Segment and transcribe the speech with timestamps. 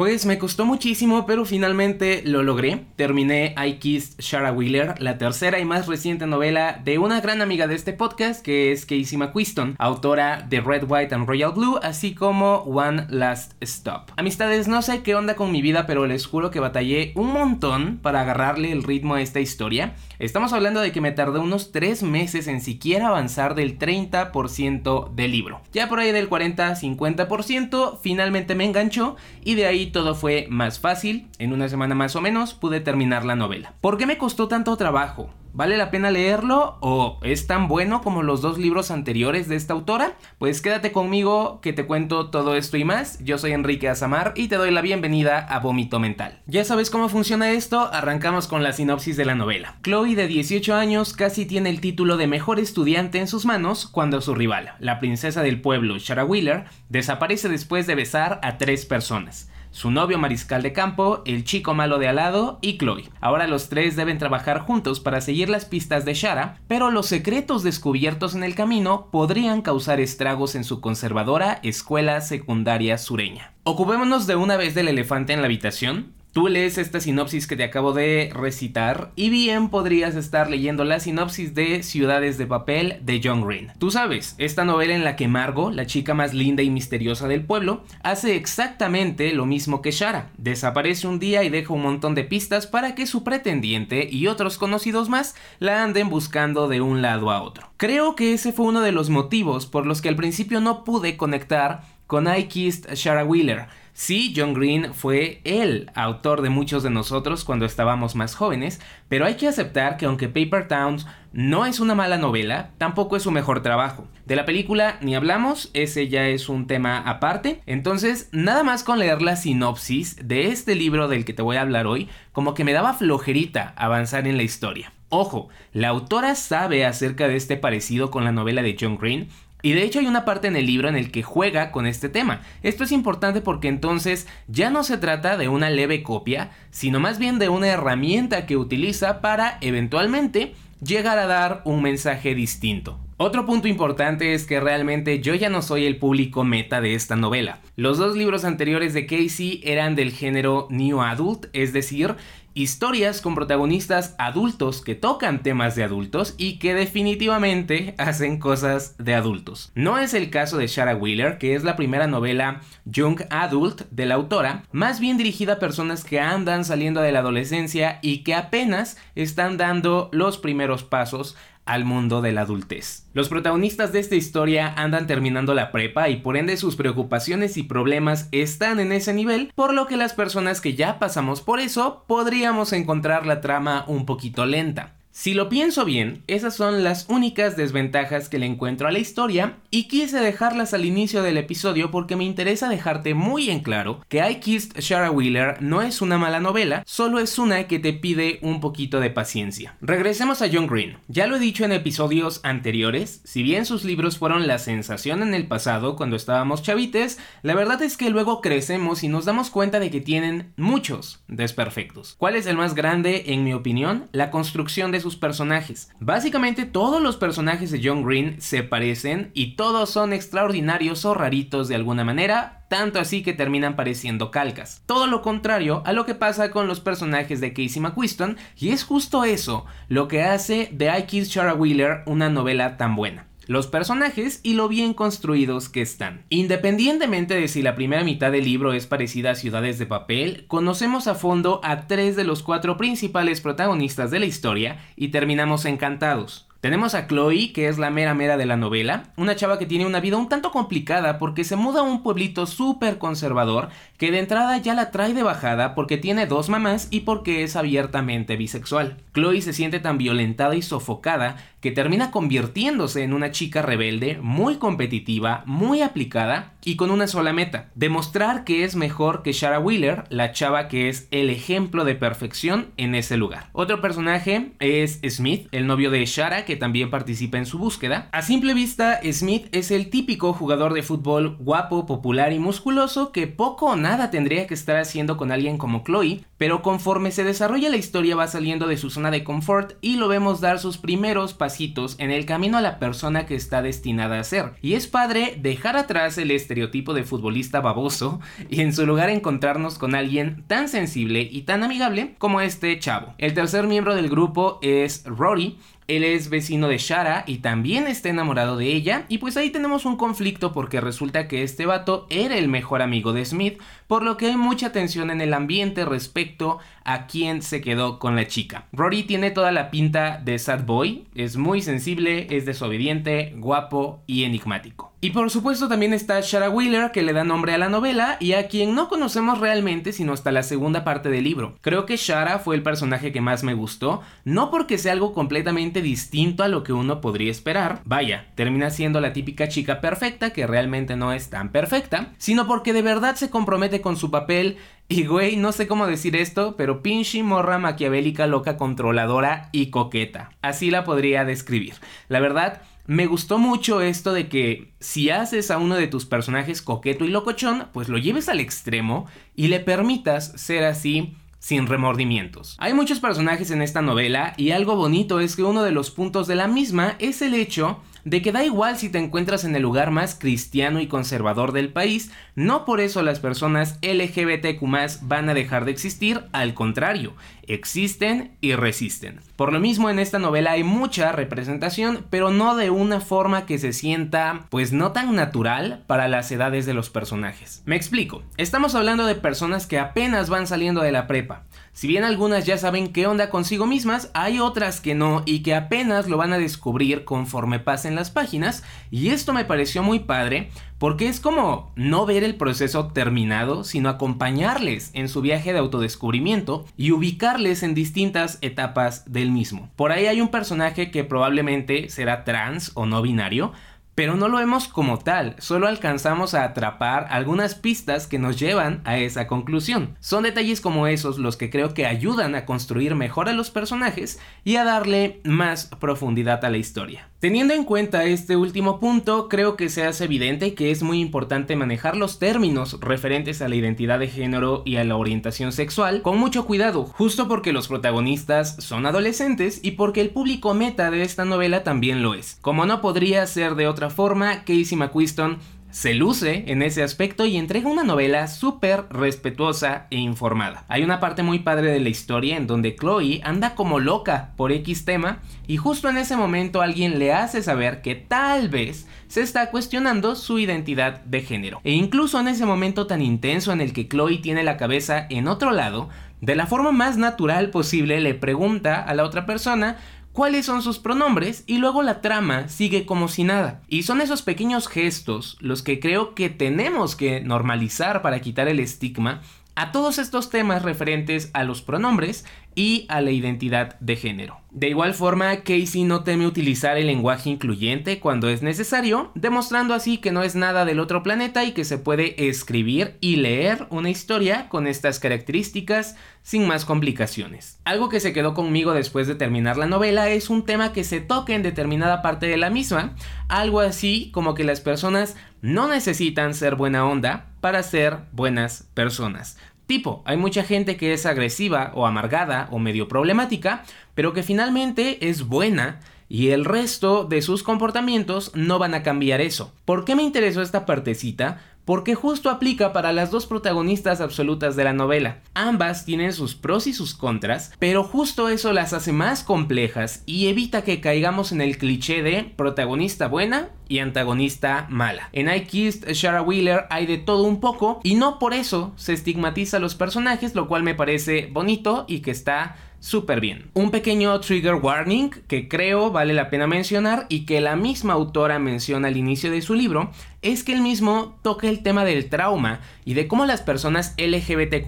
[0.00, 2.86] Pues me costó muchísimo, pero finalmente lo logré.
[2.96, 7.66] Terminé I Kissed Shara Wheeler, la tercera y más reciente novela de una gran amiga
[7.66, 12.14] de este podcast, que es Casey McQuiston, autora de Red, White and Royal Blue, así
[12.14, 14.12] como One Last Stop.
[14.16, 17.98] Amistades, no sé qué onda con mi vida, pero les juro que batallé un montón
[17.98, 19.96] para agarrarle el ritmo a esta historia.
[20.18, 25.30] Estamos hablando de que me tardé unos 3 meses en siquiera avanzar del 30% del
[25.30, 25.60] libro.
[25.74, 31.28] Ya por ahí del 40-50% finalmente me enganchó y de ahí todo fue más fácil.
[31.38, 33.74] En una semana más o menos pude terminar la novela.
[33.80, 35.30] ¿Por qué me costó tanto trabajo?
[35.52, 39.72] ¿Vale la pena leerlo o es tan bueno como los dos libros anteriores de esta
[39.72, 40.16] autora?
[40.38, 43.18] Pues quédate conmigo que te cuento todo esto y más.
[43.24, 46.40] Yo soy Enrique Azamar y te doy la bienvenida a Vómito Mental.
[46.46, 49.76] Ya sabes cómo funciona esto, arrancamos con la sinopsis de la novela.
[49.82, 54.20] Chloe de 18 años casi tiene el título de mejor estudiante en sus manos cuando
[54.20, 59.50] su rival, la princesa del pueblo Shara Wheeler, desaparece después de besar a tres personas
[59.70, 63.08] su novio mariscal de campo, el chico malo de al lado y Chloe.
[63.20, 67.62] Ahora los tres deben trabajar juntos para seguir las pistas de Shara, pero los secretos
[67.62, 73.52] descubiertos en el camino podrían causar estragos en su conservadora escuela secundaria sureña.
[73.64, 76.12] Ocupémonos de una vez del elefante en la habitación.
[76.32, 81.00] Tú lees esta sinopsis que te acabo de recitar y bien podrías estar leyendo la
[81.00, 83.72] sinopsis de Ciudades de Papel de John Green.
[83.78, 87.44] Tú sabes, esta novela en la que Margot, la chica más linda y misteriosa del
[87.44, 90.30] pueblo, hace exactamente lo mismo que Shara.
[90.38, 94.56] Desaparece un día y deja un montón de pistas para que su pretendiente y otros
[94.56, 97.72] conocidos más la anden buscando de un lado a otro.
[97.76, 101.16] Creo que ese fue uno de los motivos por los que al principio no pude
[101.16, 106.90] conectar con I Kissed Shara Wheeler Sí, John Green fue el autor de muchos de
[106.90, 111.78] nosotros cuando estábamos más jóvenes, pero hay que aceptar que aunque Paper Towns no es
[111.78, 114.08] una mala novela, tampoco es su mejor trabajo.
[114.26, 117.60] De la película ni hablamos, ese ya es un tema aparte.
[117.66, 121.62] Entonces, nada más con leer la sinopsis de este libro del que te voy a
[121.62, 124.92] hablar hoy, como que me daba flojerita avanzar en la historia.
[125.10, 129.28] Ojo, la autora sabe acerca de este parecido con la novela de John Green
[129.62, 132.08] y de hecho hay una parte en el libro en el que juega con este
[132.08, 132.42] tema.
[132.62, 137.18] Esto es importante porque entonces ya no se trata de una leve copia, sino más
[137.18, 142.98] bien de una herramienta que utiliza para eventualmente llegar a dar un mensaje distinto.
[143.22, 147.16] Otro punto importante es que realmente yo ya no soy el público meta de esta
[147.16, 147.58] novela.
[147.76, 152.14] Los dos libros anteriores de Casey eran del género New Adult, es decir,
[152.54, 159.14] historias con protagonistas adultos que tocan temas de adultos y que definitivamente hacen cosas de
[159.14, 159.70] adultos.
[159.74, 164.06] No es el caso de Shara Wheeler, que es la primera novela Young Adult de
[164.06, 168.34] la autora, más bien dirigida a personas que andan saliendo de la adolescencia y que
[168.34, 173.06] apenas están dando los primeros pasos al mundo de la adultez.
[173.12, 177.62] Los protagonistas de esta historia andan terminando la prepa y por ende sus preocupaciones y
[177.62, 182.04] problemas están en ese nivel, por lo que las personas que ya pasamos por eso
[182.06, 184.94] podríamos encontrar la trama un poquito lenta.
[185.12, 189.56] Si lo pienso bien, esas son las únicas desventajas que le encuentro a la historia
[189.72, 194.18] y quise dejarlas al inicio del episodio porque me interesa dejarte muy en claro que
[194.18, 198.40] I Kissed Shara Wheeler no es una mala novela, solo es una que te pide
[198.42, 199.76] un poquito de paciencia.
[199.80, 200.96] Regresemos a John Green.
[201.06, 205.34] Ya lo he dicho en episodios anteriores, si bien sus libros fueron la sensación en
[205.34, 209.78] el pasado cuando estábamos chavites, la verdad es que luego crecemos y nos damos cuenta
[209.78, 212.16] de que tienen muchos desperfectos.
[212.18, 214.08] ¿Cuál es el más grande en mi opinión?
[214.10, 215.90] La construcción de sus personajes.
[216.00, 221.68] Básicamente todos los personajes de John Green se parecen y todos son extraordinarios o raritos
[221.68, 224.82] de alguna manera, tanto así que terminan pareciendo calcas.
[224.86, 228.84] Todo lo contrario a lo que pasa con los personajes de Casey McQuiston y es
[228.84, 233.66] justo eso lo que hace de I Kissed Shara Wheeler una novela tan buena los
[233.66, 236.22] personajes y lo bien construidos que están.
[236.28, 241.08] Independientemente de si la primera mitad del libro es parecida a Ciudades de Papel, conocemos
[241.08, 246.46] a fondo a tres de los cuatro principales protagonistas de la historia y terminamos encantados.
[246.60, 249.86] Tenemos a Chloe, que es la mera mera de la novela, una chava que tiene
[249.86, 254.18] una vida un tanto complicada porque se muda a un pueblito súper conservador que de
[254.18, 258.98] entrada ya la trae de bajada porque tiene dos mamás y porque es abiertamente bisexual.
[259.14, 264.56] Chloe se siente tan violentada y sofocada que termina convirtiéndose en una chica rebelde, muy
[264.56, 270.04] competitiva, muy aplicada y con una sola meta, demostrar que es mejor que Shara Wheeler,
[270.08, 273.48] la chava que es el ejemplo de perfección en ese lugar.
[273.52, 278.08] Otro personaje es Smith, el novio de Shara, que también participa en su búsqueda.
[278.12, 283.26] A simple vista, Smith es el típico jugador de fútbol guapo, popular y musculoso que
[283.26, 287.68] poco o nada tendría que estar haciendo con alguien como Chloe, pero conforme se desarrolla
[287.68, 291.34] la historia va saliendo de su zona de confort y lo vemos dar sus primeros
[291.34, 294.54] pasitos en el camino a la persona que está destinada a ser.
[294.62, 299.76] Y es padre dejar atrás el estereotipo de futbolista baboso y en su lugar encontrarnos
[299.76, 303.12] con alguien tan sensible y tan amigable como este chavo.
[303.18, 305.58] El tercer miembro del grupo es Rory,
[305.90, 309.06] él es vecino de Shara y también está enamorado de ella.
[309.08, 313.12] Y pues ahí tenemos un conflicto porque resulta que este vato era el mejor amigo
[313.12, 317.60] de Smith, por lo que hay mucha tensión en el ambiente respecto a quién se
[317.60, 318.66] quedó con la chica.
[318.72, 324.24] Rory tiene toda la pinta de sad boy, es muy sensible, es desobediente, guapo y
[324.24, 324.89] enigmático.
[325.02, 328.34] Y por supuesto también está Shara Wheeler que le da nombre a la novela y
[328.34, 331.56] a quien no conocemos realmente sino hasta la segunda parte del libro.
[331.62, 335.80] Creo que Shara fue el personaje que más me gustó, no porque sea algo completamente
[335.80, 340.46] distinto a lo que uno podría esperar, vaya, termina siendo la típica chica perfecta que
[340.46, 345.06] realmente no es tan perfecta, sino porque de verdad se compromete con su papel y
[345.06, 350.32] güey, no sé cómo decir esto, pero pinche morra maquiavélica, loca, controladora y coqueta.
[350.42, 351.74] Así la podría describir.
[352.08, 356.60] La verdad, me gustó mucho esto de que si haces a uno de tus personajes
[356.60, 359.06] coqueto y locochón, pues lo lleves al extremo
[359.36, 362.56] y le permitas ser así sin remordimientos.
[362.58, 366.26] Hay muchos personajes en esta novela y algo bonito es que uno de los puntos
[366.26, 369.62] de la misma es el hecho de que da igual si te encuentras en el
[369.62, 374.60] lugar más cristiano y conservador del país, no por eso las personas LGBTQ
[375.02, 377.14] van a dejar de existir, al contrario,
[377.46, 379.20] existen y resisten.
[379.36, 383.58] Por lo mismo en esta novela hay mucha representación, pero no de una forma que
[383.58, 387.62] se sienta pues no tan natural para las edades de los personajes.
[387.66, 391.44] Me explico, estamos hablando de personas que apenas van saliendo de la prepa.
[391.72, 395.54] Si bien algunas ya saben qué onda consigo mismas, hay otras que no y que
[395.54, 400.50] apenas lo van a descubrir conforme pasen las páginas y esto me pareció muy padre
[400.78, 406.64] porque es como no ver el proceso terminado, sino acompañarles en su viaje de autodescubrimiento
[406.76, 409.70] y ubicarles en distintas etapas del mismo.
[409.76, 413.52] Por ahí hay un personaje que probablemente será trans o no binario,
[413.94, 418.80] pero no lo vemos como tal, solo alcanzamos a atrapar algunas pistas que nos llevan
[418.84, 419.96] a esa conclusión.
[420.00, 424.18] Son detalles como esos los que creo que ayudan a construir mejor a los personajes
[424.44, 427.08] y a darle más profundidad a la historia.
[427.20, 431.54] Teniendo en cuenta este último punto, creo que se hace evidente que es muy importante
[431.54, 436.16] manejar los términos referentes a la identidad de género y a la orientación sexual con
[436.16, 441.26] mucho cuidado, justo porque los protagonistas son adolescentes y porque el público meta de esta
[441.26, 442.38] novela también lo es.
[442.40, 445.38] Como no podría ser de otra forma, Casey McQuiston
[445.70, 450.64] se luce en ese aspecto y entrega una novela súper respetuosa e informada.
[450.68, 454.50] Hay una parte muy padre de la historia en donde Chloe anda como loca por
[454.50, 459.22] X tema y justo en ese momento alguien le hace saber que tal vez se
[459.22, 461.60] está cuestionando su identidad de género.
[461.62, 465.28] E incluso en ese momento tan intenso en el que Chloe tiene la cabeza en
[465.28, 465.88] otro lado,
[466.20, 469.78] de la forma más natural posible le pregunta a la otra persona
[470.12, 473.62] cuáles son sus pronombres y luego la trama sigue como si nada.
[473.68, 478.60] Y son esos pequeños gestos los que creo que tenemos que normalizar para quitar el
[478.60, 479.22] estigma
[479.54, 482.24] a todos estos temas referentes a los pronombres
[482.60, 484.38] y a la identidad de género.
[484.50, 489.96] De igual forma, Casey no teme utilizar el lenguaje incluyente cuando es necesario, demostrando así
[489.96, 493.88] que no es nada del otro planeta y que se puede escribir y leer una
[493.88, 497.60] historia con estas características sin más complicaciones.
[497.64, 501.00] Algo que se quedó conmigo después de terminar la novela es un tema que se
[501.00, 502.94] toca en determinada parte de la misma,
[503.28, 509.38] algo así como que las personas no necesitan ser buena onda para ser buenas personas.
[509.70, 513.62] Tipo, hay mucha gente que es agresiva o amargada o medio problemática,
[513.94, 519.20] pero que finalmente es buena y el resto de sus comportamientos no van a cambiar
[519.20, 519.54] eso.
[519.64, 521.40] ¿Por qué me interesó esta partecita?
[521.70, 525.20] Porque justo aplica para las dos protagonistas absolutas de la novela.
[525.34, 530.26] Ambas tienen sus pros y sus contras, pero justo eso las hace más complejas y
[530.26, 535.10] evita que caigamos en el cliché de protagonista buena y antagonista mala.
[535.12, 538.92] En I Kissed Shara Wheeler hay de todo un poco y no por eso se
[538.92, 543.50] estigmatiza a los personajes, lo cual me parece bonito y que está súper bien.
[543.54, 548.38] Un pequeño trigger warning que creo vale la pena mencionar y que la misma autora
[548.38, 552.60] menciona al inicio de su libro es que el mismo toca el tema del trauma
[552.84, 554.66] y de cómo las personas LGBTQ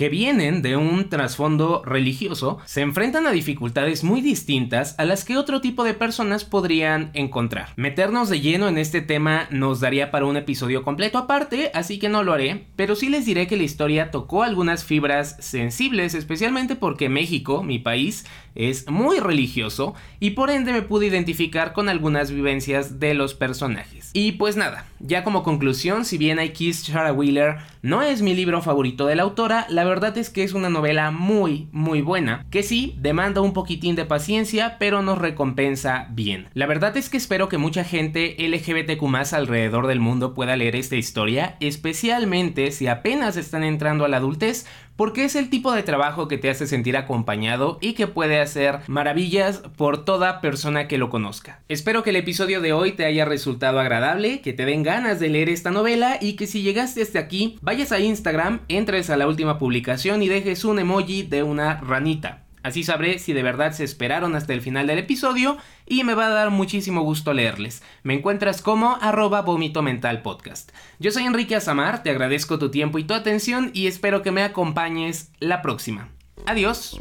[0.00, 5.36] que vienen de un trasfondo religioso, se enfrentan a dificultades muy distintas a las que
[5.36, 7.74] otro tipo de personas podrían encontrar.
[7.76, 12.08] Meternos de lleno en este tema nos daría para un episodio completo aparte, así que
[12.08, 16.76] no lo haré, pero sí les diré que la historia tocó algunas fibras sensibles, especialmente
[16.76, 22.30] porque México, mi país, es muy religioso y por ende me pude identificar con algunas
[22.30, 24.12] vivencias de los personajes.
[24.14, 28.34] Y pues nada, ya como conclusión, si bien I Kiss Shara Wheeler no es mi
[28.34, 32.44] libro favorito de la autora, la verdad es que es una novela muy, muy buena,
[32.50, 36.48] que sí, demanda un poquitín de paciencia, pero nos recompensa bien.
[36.54, 39.02] La verdad es que espero que mucha gente LGBTQ
[39.32, 44.66] alrededor del mundo pueda leer esta historia, especialmente si apenas están entrando a la adultez,
[45.00, 48.80] porque es el tipo de trabajo que te hace sentir acompañado y que puede hacer
[48.86, 51.62] maravillas por toda persona que lo conozca.
[51.70, 55.30] Espero que el episodio de hoy te haya resultado agradable, que te den ganas de
[55.30, 59.26] leer esta novela y que si llegaste hasta aquí, vayas a Instagram, entres a la
[59.26, 62.39] última publicación y dejes un emoji de una ranita.
[62.62, 66.26] Así sabré si de verdad se esperaron hasta el final del episodio y me va
[66.26, 67.82] a dar muchísimo gusto leerles.
[68.02, 70.70] Me encuentras como arroba vómito mental podcast.
[70.98, 74.42] Yo soy Enrique Azamar, te agradezco tu tiempo y tu atención y espero que me
[74.42, 76.08] acompañes la próxima.
[76.46, 77.00] Adiós.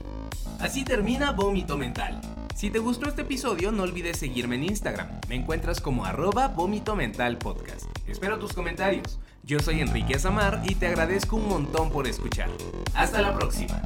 [0.60, 2.20] Así termina Vómito Mental.
[2.54, 5.08] Si te gustó este episodio, no olvides seguirme en Instagram.
[5.30, 7.86] Me encuentras como arroba vómito mental podcast.
[8.06, 9.18] Espero tus comentarios.
[9.44, 12.50] Yo soy Enrique Azamar y te agradezco un montón por escuchar.
[12.94, 13.82] Hasta la próxima.